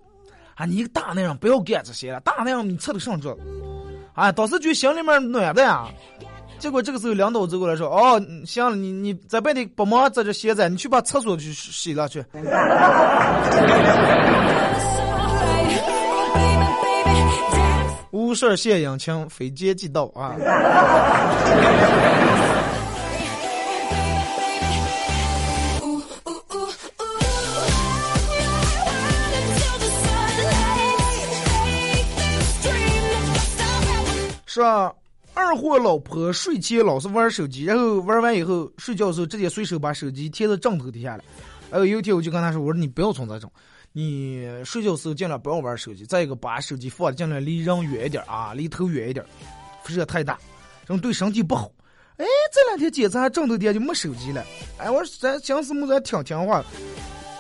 [0.60, 3.34] 啊，你一个大男人不要干这些了，大男人你擦得上桌。
[4.14, 5.88] 啊，当时就心里面暖的呀。
[6.58, 12.22] 结果这个时候领导走过来说：“哦，行了，你你在外地帮忙在这歇着，你去把厕所去洗了去。
[18.12, 20.36] ”无事献殷勤，非奸即盗啊！
[34.60, 34.94] 说
[35.34, 41.24] 二货老婆睡前老是玩手机，然后玩完以后睡觉的时候直接随手把手机贴在枕头底下了。
[41.72, 43.50] 然后有一天我就跟他说：“我说你不要从这种。”
[43.94, 49.26] 你睡觉时候尽量不要玩手机，再一个把手机放尽量离人远一点啊，离头远一点，
[49.84, 50.38] 辐射太大，
[50.86, 51.72] 这样对身体不好。
[52.18, 54.46] 哎，这两天检查枕头底下就没手机了。
[54.78, 56.64] 哎，我说咱相思木咱挺听话。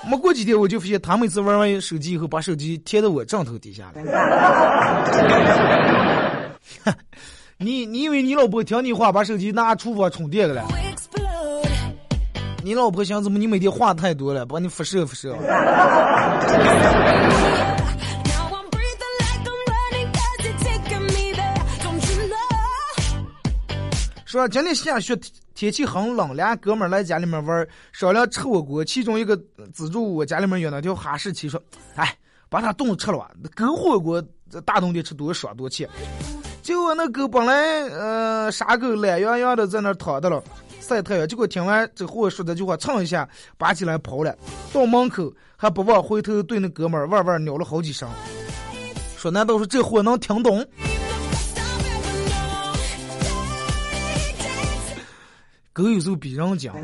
[0.09, 4.01] 没过几天我就发现他每次玩完手机以后，把手机贴在我枕头底下了。
[7.57, 10.65] 你你以为你老婆听你话把手机拿厨房充电去了？
[12.63, 13.37] 你老婆想怎么？
[13.39, 15.35] 你每天话太多了，把你辐射辐射。
[24.25, 25.17] 说今天下雪，
[25.55, 28.85] 天气很冷，俩哥们儿来家里面玩，商量吃火锅。
[28.85, 29.35] 其中一个
[29.73, 31.59] 资助我家里面有那条哈士奇，说
[31.95, 32.15] ：“哎，
[32.47, 35.87] 把它冻吃了吧，狗火锅这大冬天吃多爽多气。”
[36.69, 40.39] 结果那狗本来呃傻狗懒洋洋的在那儿躺着了，
[40.79, 41.27] 晒太阳。
[41.27, 44.35] 结果听完这货说这句话，蹭一下拔起来跑了，
[44.71, 48.07] 到门口还不忘回头对那哥们儿哇哇鸟了好几声，
[49.17, 50.63] 说：“难道说这货能听懂？”
[55.73, 56.75] 狗有时候比人讲。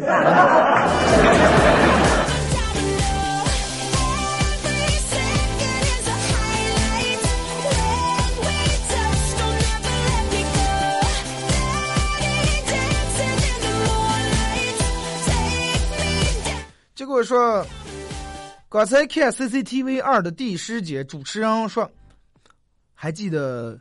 [16.95, 17.65] 结果说，
[18.69, 21.91] 刚才看 CCTV 二的第十节，主持人说，
[22.93, 23.75] 还记得《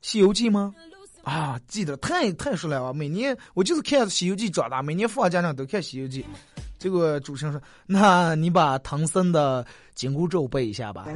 [0.00, 0.74] 西游记》吗？
[1.22, 2.92] 啊，记得太太熟了啊！
[2.92, 6.22] 每年我就是看《西游记》长大，每年放假上都看《西游记》。
[6.76, 9.64] 结果主持人说：“那你把唐僧的
[9.94, 11.06] 紧箍咒背一下吧。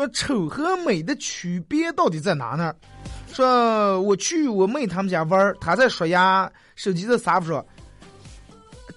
[0.00, 2.74] 说丑和美的区别到底在哪呢？
[3.30, 7.62] 说我去我妹他们家玩儿，她在刷牙，手机在沙发上。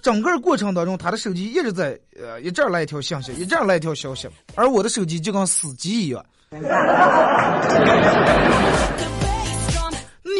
[0.00, 6.24] 整个过程当中，她的手机一直在呃一阵来一条信息，一阵来一条消息，而我的手机就跟死机一样。
[6.50, 6.60] 你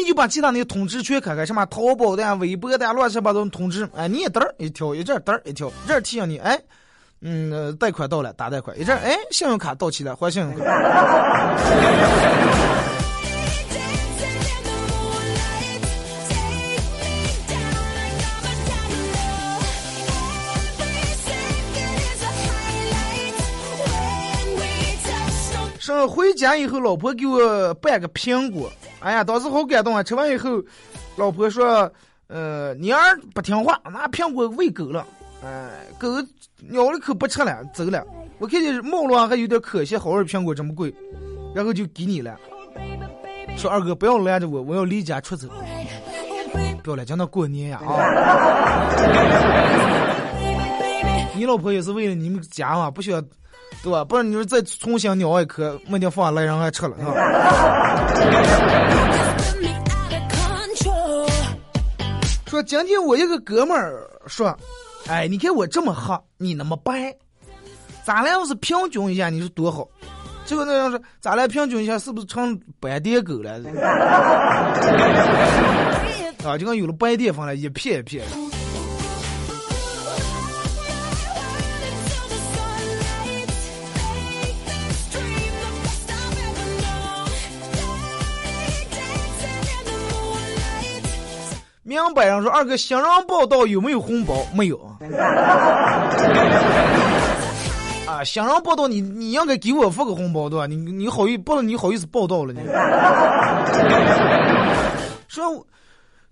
[0.07, 6.59] 就把其他那些通知全开开，什么淘宝的呀、微博的呀、乱七八糟的通知，哎，你一嘚儿一条，一阵儿嘚儿一条，这提醒你，哎，
[7.27, 10.63] 嗯，贷款到了，打贷款一阵，哎，信用卡到期了，还信用卡。
[25.79, 30.03] 上回家以后，老婆给我掰个苹果，哎呀，当时好感动啊！
[30.03, 30.61] 吃完以后，
[31.15, 31.91] 老婆说
[32.29, 35.07] ：“呃，你儿不听话，拿苹果喂狗了。”
[35.43, 36.07] 哎，狗。
[36.71, 38.05] 咬了口不吃了，走了。
[38.37, 40.93] 我看见毛了还有点可惜，好好的苹果这么贵，
[41.53, 42.35] 然后就给你了。
[43.57, 45.47] 说二哥不要拦着我，我要离家出走，
[46.83, 47.95] 不要了讲到过年呀啊！
[51.33, 53.21] 你老婆也是为了你们家嘛，不需要，
[53.81, 54.03] 对吧？
[54.03, 57.13] 不然你说再重新咬一颗，没地方来人还吃了，是吧？
[62.47, 64.57] 说今天我一个哥们儿说，
[65.07, 67.15] 哎，你看我这么黑，你那么白，
[68.03, 69.87] 咱俩要是平均一下，你说多好？
[70.45, 73.51] 结果那人说，咱俩平均一下，是不是成白点狗了？
[76.43, 78.44] 啊，就跟有了白癜风了，一片一片的。
[91.95, 94.35] 明白人说，二哥新人报道有没有红包？
[94.53, 94.77] 没有。
[98.05, 100.67] 啊，新人报道你你应该给我发个红包对吧？
[100.67, 102.59] 你你好意不你好意思报道了你？
[105.29, 105.65] 说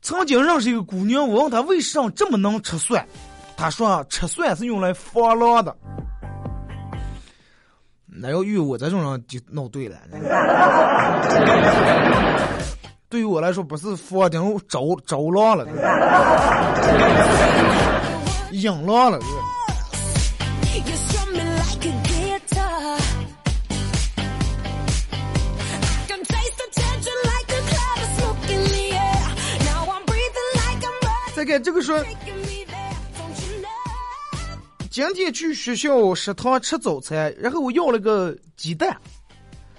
[0.02, 3.08] 曾经认识一个姑娘，我问她为什么这么能吃蒜，
[3.56, 5.74] 她说吃蒜是用来防狼的。
[8.06, 9.96] 那要遇我这种人就闹对了。
[13.14, 15.68] 对于我来说，不是房顶着着浪了，
[18.52, 19.20] 引浪了。
[31.36, 32.04] 再看这个说?
[34.90, 38.98] 今天去学校食堂吃早餐，然后我要了个鸡蛋，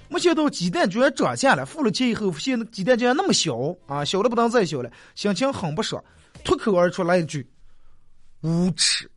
[0.09, 1.65] 没想到鸡蛋居然涨价了。
[1.67, 6.03] 付了钱以后，发现鸡蛋竟然那么小啊，小的不能再小了，心情很不爽，
[6.45, 7.47] 脱口而出来一句
[8.43, 9.11] ：“无耻！”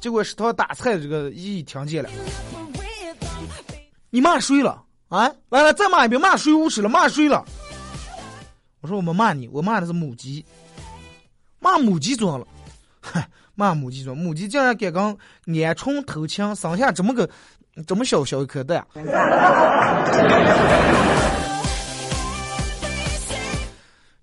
[0.00, 2.10] 结果食堂打菜的这个姨姨听见了，
[4.10, 4.82] 你骂谁了？
[5.08, 6.88] 啊，来来，再骂一遍，骂谁无耻了？
[6.88, 7.44] 骂谁了？
[8.80, 10.44] 我说我没骂你，我骂的是母鸡，
[11.60, 12.46] 骂母鸡装了，
[13.00, 15.16] 嗨， 骂母鸡装，母鸡竟然敢跟
[15.46, 17.28] 鹌鹑偷情，生下这么个
[17.86, 18.86] 这么小小一颗蛋、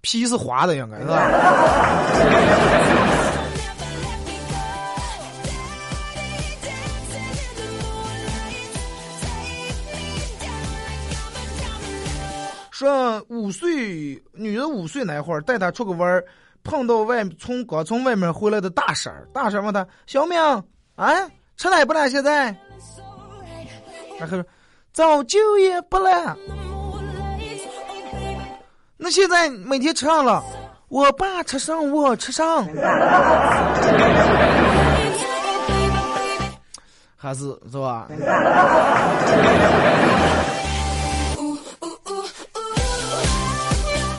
[0.02, 1.20] 皮是滑的，应该是吧？
[12.72, 16.24] 说五岁女的五岁那会儿带她出个弯儿，
[16.64, 20.40] 碰到外从刚从外面回来的大婶儿，大婶问她：“小明，
[20.96, 21.12] 啊，
[21.58, 22.08] 吃奶不奶？
[22.08, 22.56] 现在？”
[24.20, 24.46] 然后说
[24.92, 26.38] 早就也不了。
[28.98, 30.44] 那现在每天吃上了，
[30.90, 32.66] 我爸吃上，我吃上，
[37.16, 38.08] 还是是吧？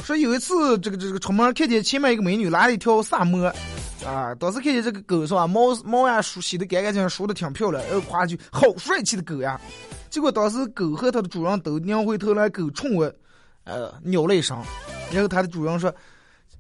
[0.05, 3.53] 说有一次，这个这个出门看见前面一个美女拉了一条萨摩，
[4.07, 9.61] 啊，当时看见这个狗是吧，毛毛呀梳洗的干干净净，梳的挺漂亮，然后夸一句好帅气的狗呀。
[10.09, 13.13] 结果当时狗和它的主人都拧回头来，狗冲我，
[13.65, 14.57] 呃，鸟了一声，
[15.13, 15.95] 然后它的主人说：“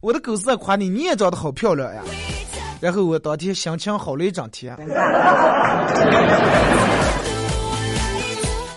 [0.00, 2.02] 我的狗是在夸你，你也长得好漂亮呀。”
[2.80, 4.76] 然后我当天心情好了一整天。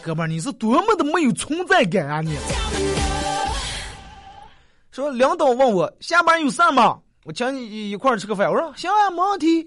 [0.01, 2.36] 哥们儿，你是多么的没有存在感啊你！
[4.91, 6.99] 说领导问我下班有事吗？
[7.26, 8.51] 我请你一块儿吃个饭。
[8.51, 9.65] 我说行啊，没问题。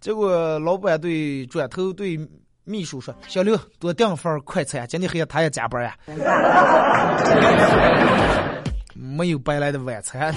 [0.00, 2.16] 结果老板对转头对
[2.64, 5.96] 秘书说：“小刘，多订份快餐，今天黑夜他也加班呀。
[8.94, 10.32] ”没有白来的晚餐。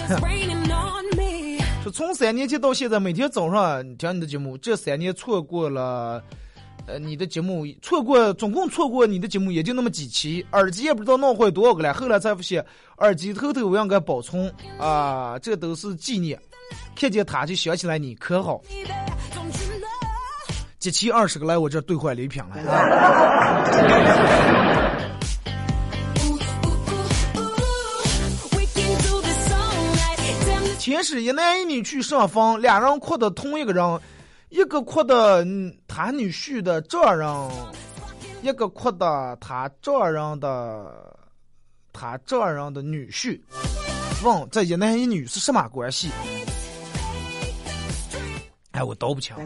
[1.83, 6.23] 说从三年前到现在，每天早上听你的节目，这三年错过了。
[6.89, 11.93] 呃，你的节目错过，总共错过你的节目也就那么几期，耳机也不知道弄坏多少个了。
[11.93, 12.65] 后来才发现，
[12.97, 16.39] 耳机偷偷我应该保存啊，这都是纪念。
[16.95, 18.59] 看见他就想起来你，可好？
[20.79, 23.61] 集齐二十个来我这兑换礼品了啊！
[30.79, 33.99] 前是一男一女去上坟，俩人哭的同一个人。
[34.49, 35.45] 一个哭的
[35.87, 37.29] 他女婿的丈人，
[38.41, 41.15] 一个哭的他丈人的
[41.93, 43.39] 他丈人的女婿。
[44.23, 46.09] 问这一男一女是什么关系？
[48.71, 49.35] 哎，我都不清。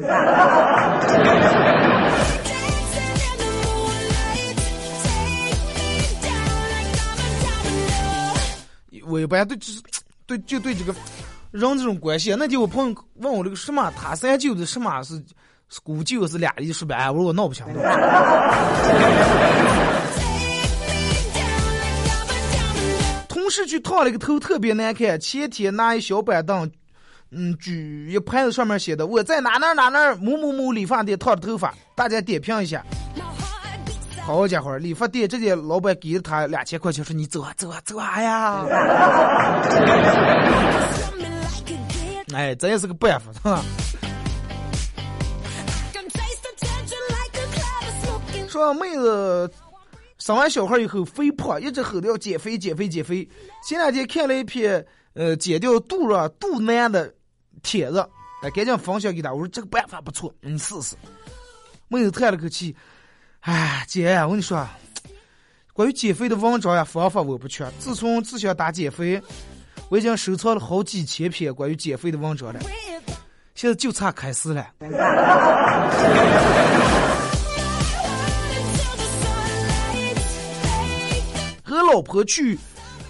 [9.06, 9.82] 我一般对就是
[10.26, 10.96] 对就对这个。
[11.54, 15.14] 人这种关系，那天我朋友问我这个什么，他三舅的什么是
[15.70, 17.12] 是姑舅是俩姨是吧？
[17.12, 17.74] 我说我闹不清楚。
[23.30, 25.20] 同事去烫了个头，特别难看。
[25.20, 26.68] 前天拿一小板凳，
[27.30, 32.84] 嗯，举一牌子上面写的我在哪哪哪哪某某某理发店烫的头发，大家点评一下。
[34.26, 38.66] 好家伙，理发店直接老板给了他两千块钱，说你走啊走啊走啊呀。
[42.34, 43.64] 哎，这也是个办法，是吧？
[48.50, 49.52] 说妹子
[50.20, 53.28] 生完小孩以后肥胖，一直吼着要减肥减肥减肥。
[53.68, 57.12] 前两天看了一篇呃减掉肚肉肚腩的
[57.64, 58.00] 帖子，
[58.44, 59.34] 哎，赶紧分享给他。
[59.34, 60.96] 我说这个办法不错，你试试。
[61.88, 62.76] 妹子叹了口气，
[63.40, 64.68] 哎，姐，我跟你说，
[65.74, 67.68] 关于减肥的文章呀方法我不缺。
[67.80, 69.20] 自从只想打减肥。
[69.90, 72.60] 我已经收藏了好几千篇关于减肥的文章了，
[73.54, 74.68] 现在就差开始了。
[81.64, 82.58] 和老婆去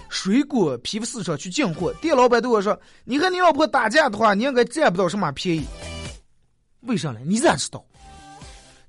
[0.08, 5.64] 水果批发市场去进货，店老板对我说：“你和你老婆打架的话，你应该占不到什么便宜。
[6.82, 7.20] 为啥呢？
[7.24, 7.82] 你咋知道？”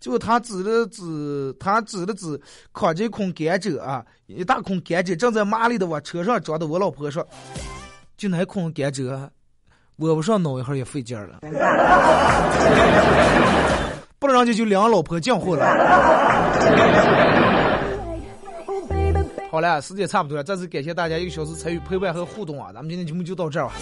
[0.06, 2.40] 就他指了指，他指了指
[2.72, 6.68] 扛着一捆甘蔗啊，一大捆甘蔗正在麻利的往车上装的。
[6.68, 7.28] 我老婆说。
[8.16, 9.28] 就那空甘蔗，
[9.96, 11.40] 我不上弄一会也费劲了。
[14.20, 15.66] 不然就就两老婆进货了。
[19.50, 22.72] 好了，时间差不多了，再次感谢大家一个小时参与陪伴和互动啊！
[22.72, 23.74] 咱们今天节目就到这儿吧。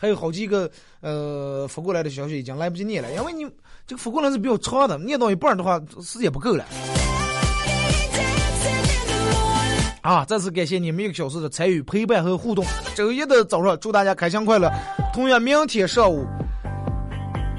[0.00, 0.70] 还有好几个
[1.00, 3.44] 呃发过来的消息已经来不及念了，因为你
[3.88, 6.62] 这个复功能是比较长的，念到一半的话时间不够了。
[10.02, 10.26] 啊！
[10.26, 12.62] 再次感谢你们一个小时的参与、陪伴和互动。
[12.94, 14.70] 周一的早上，祝大家开心快乐。
[15.14, 16.26] 同样，明天上午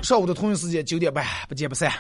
[0.04, 1.92] 上午的同一时间九点半，不见不散。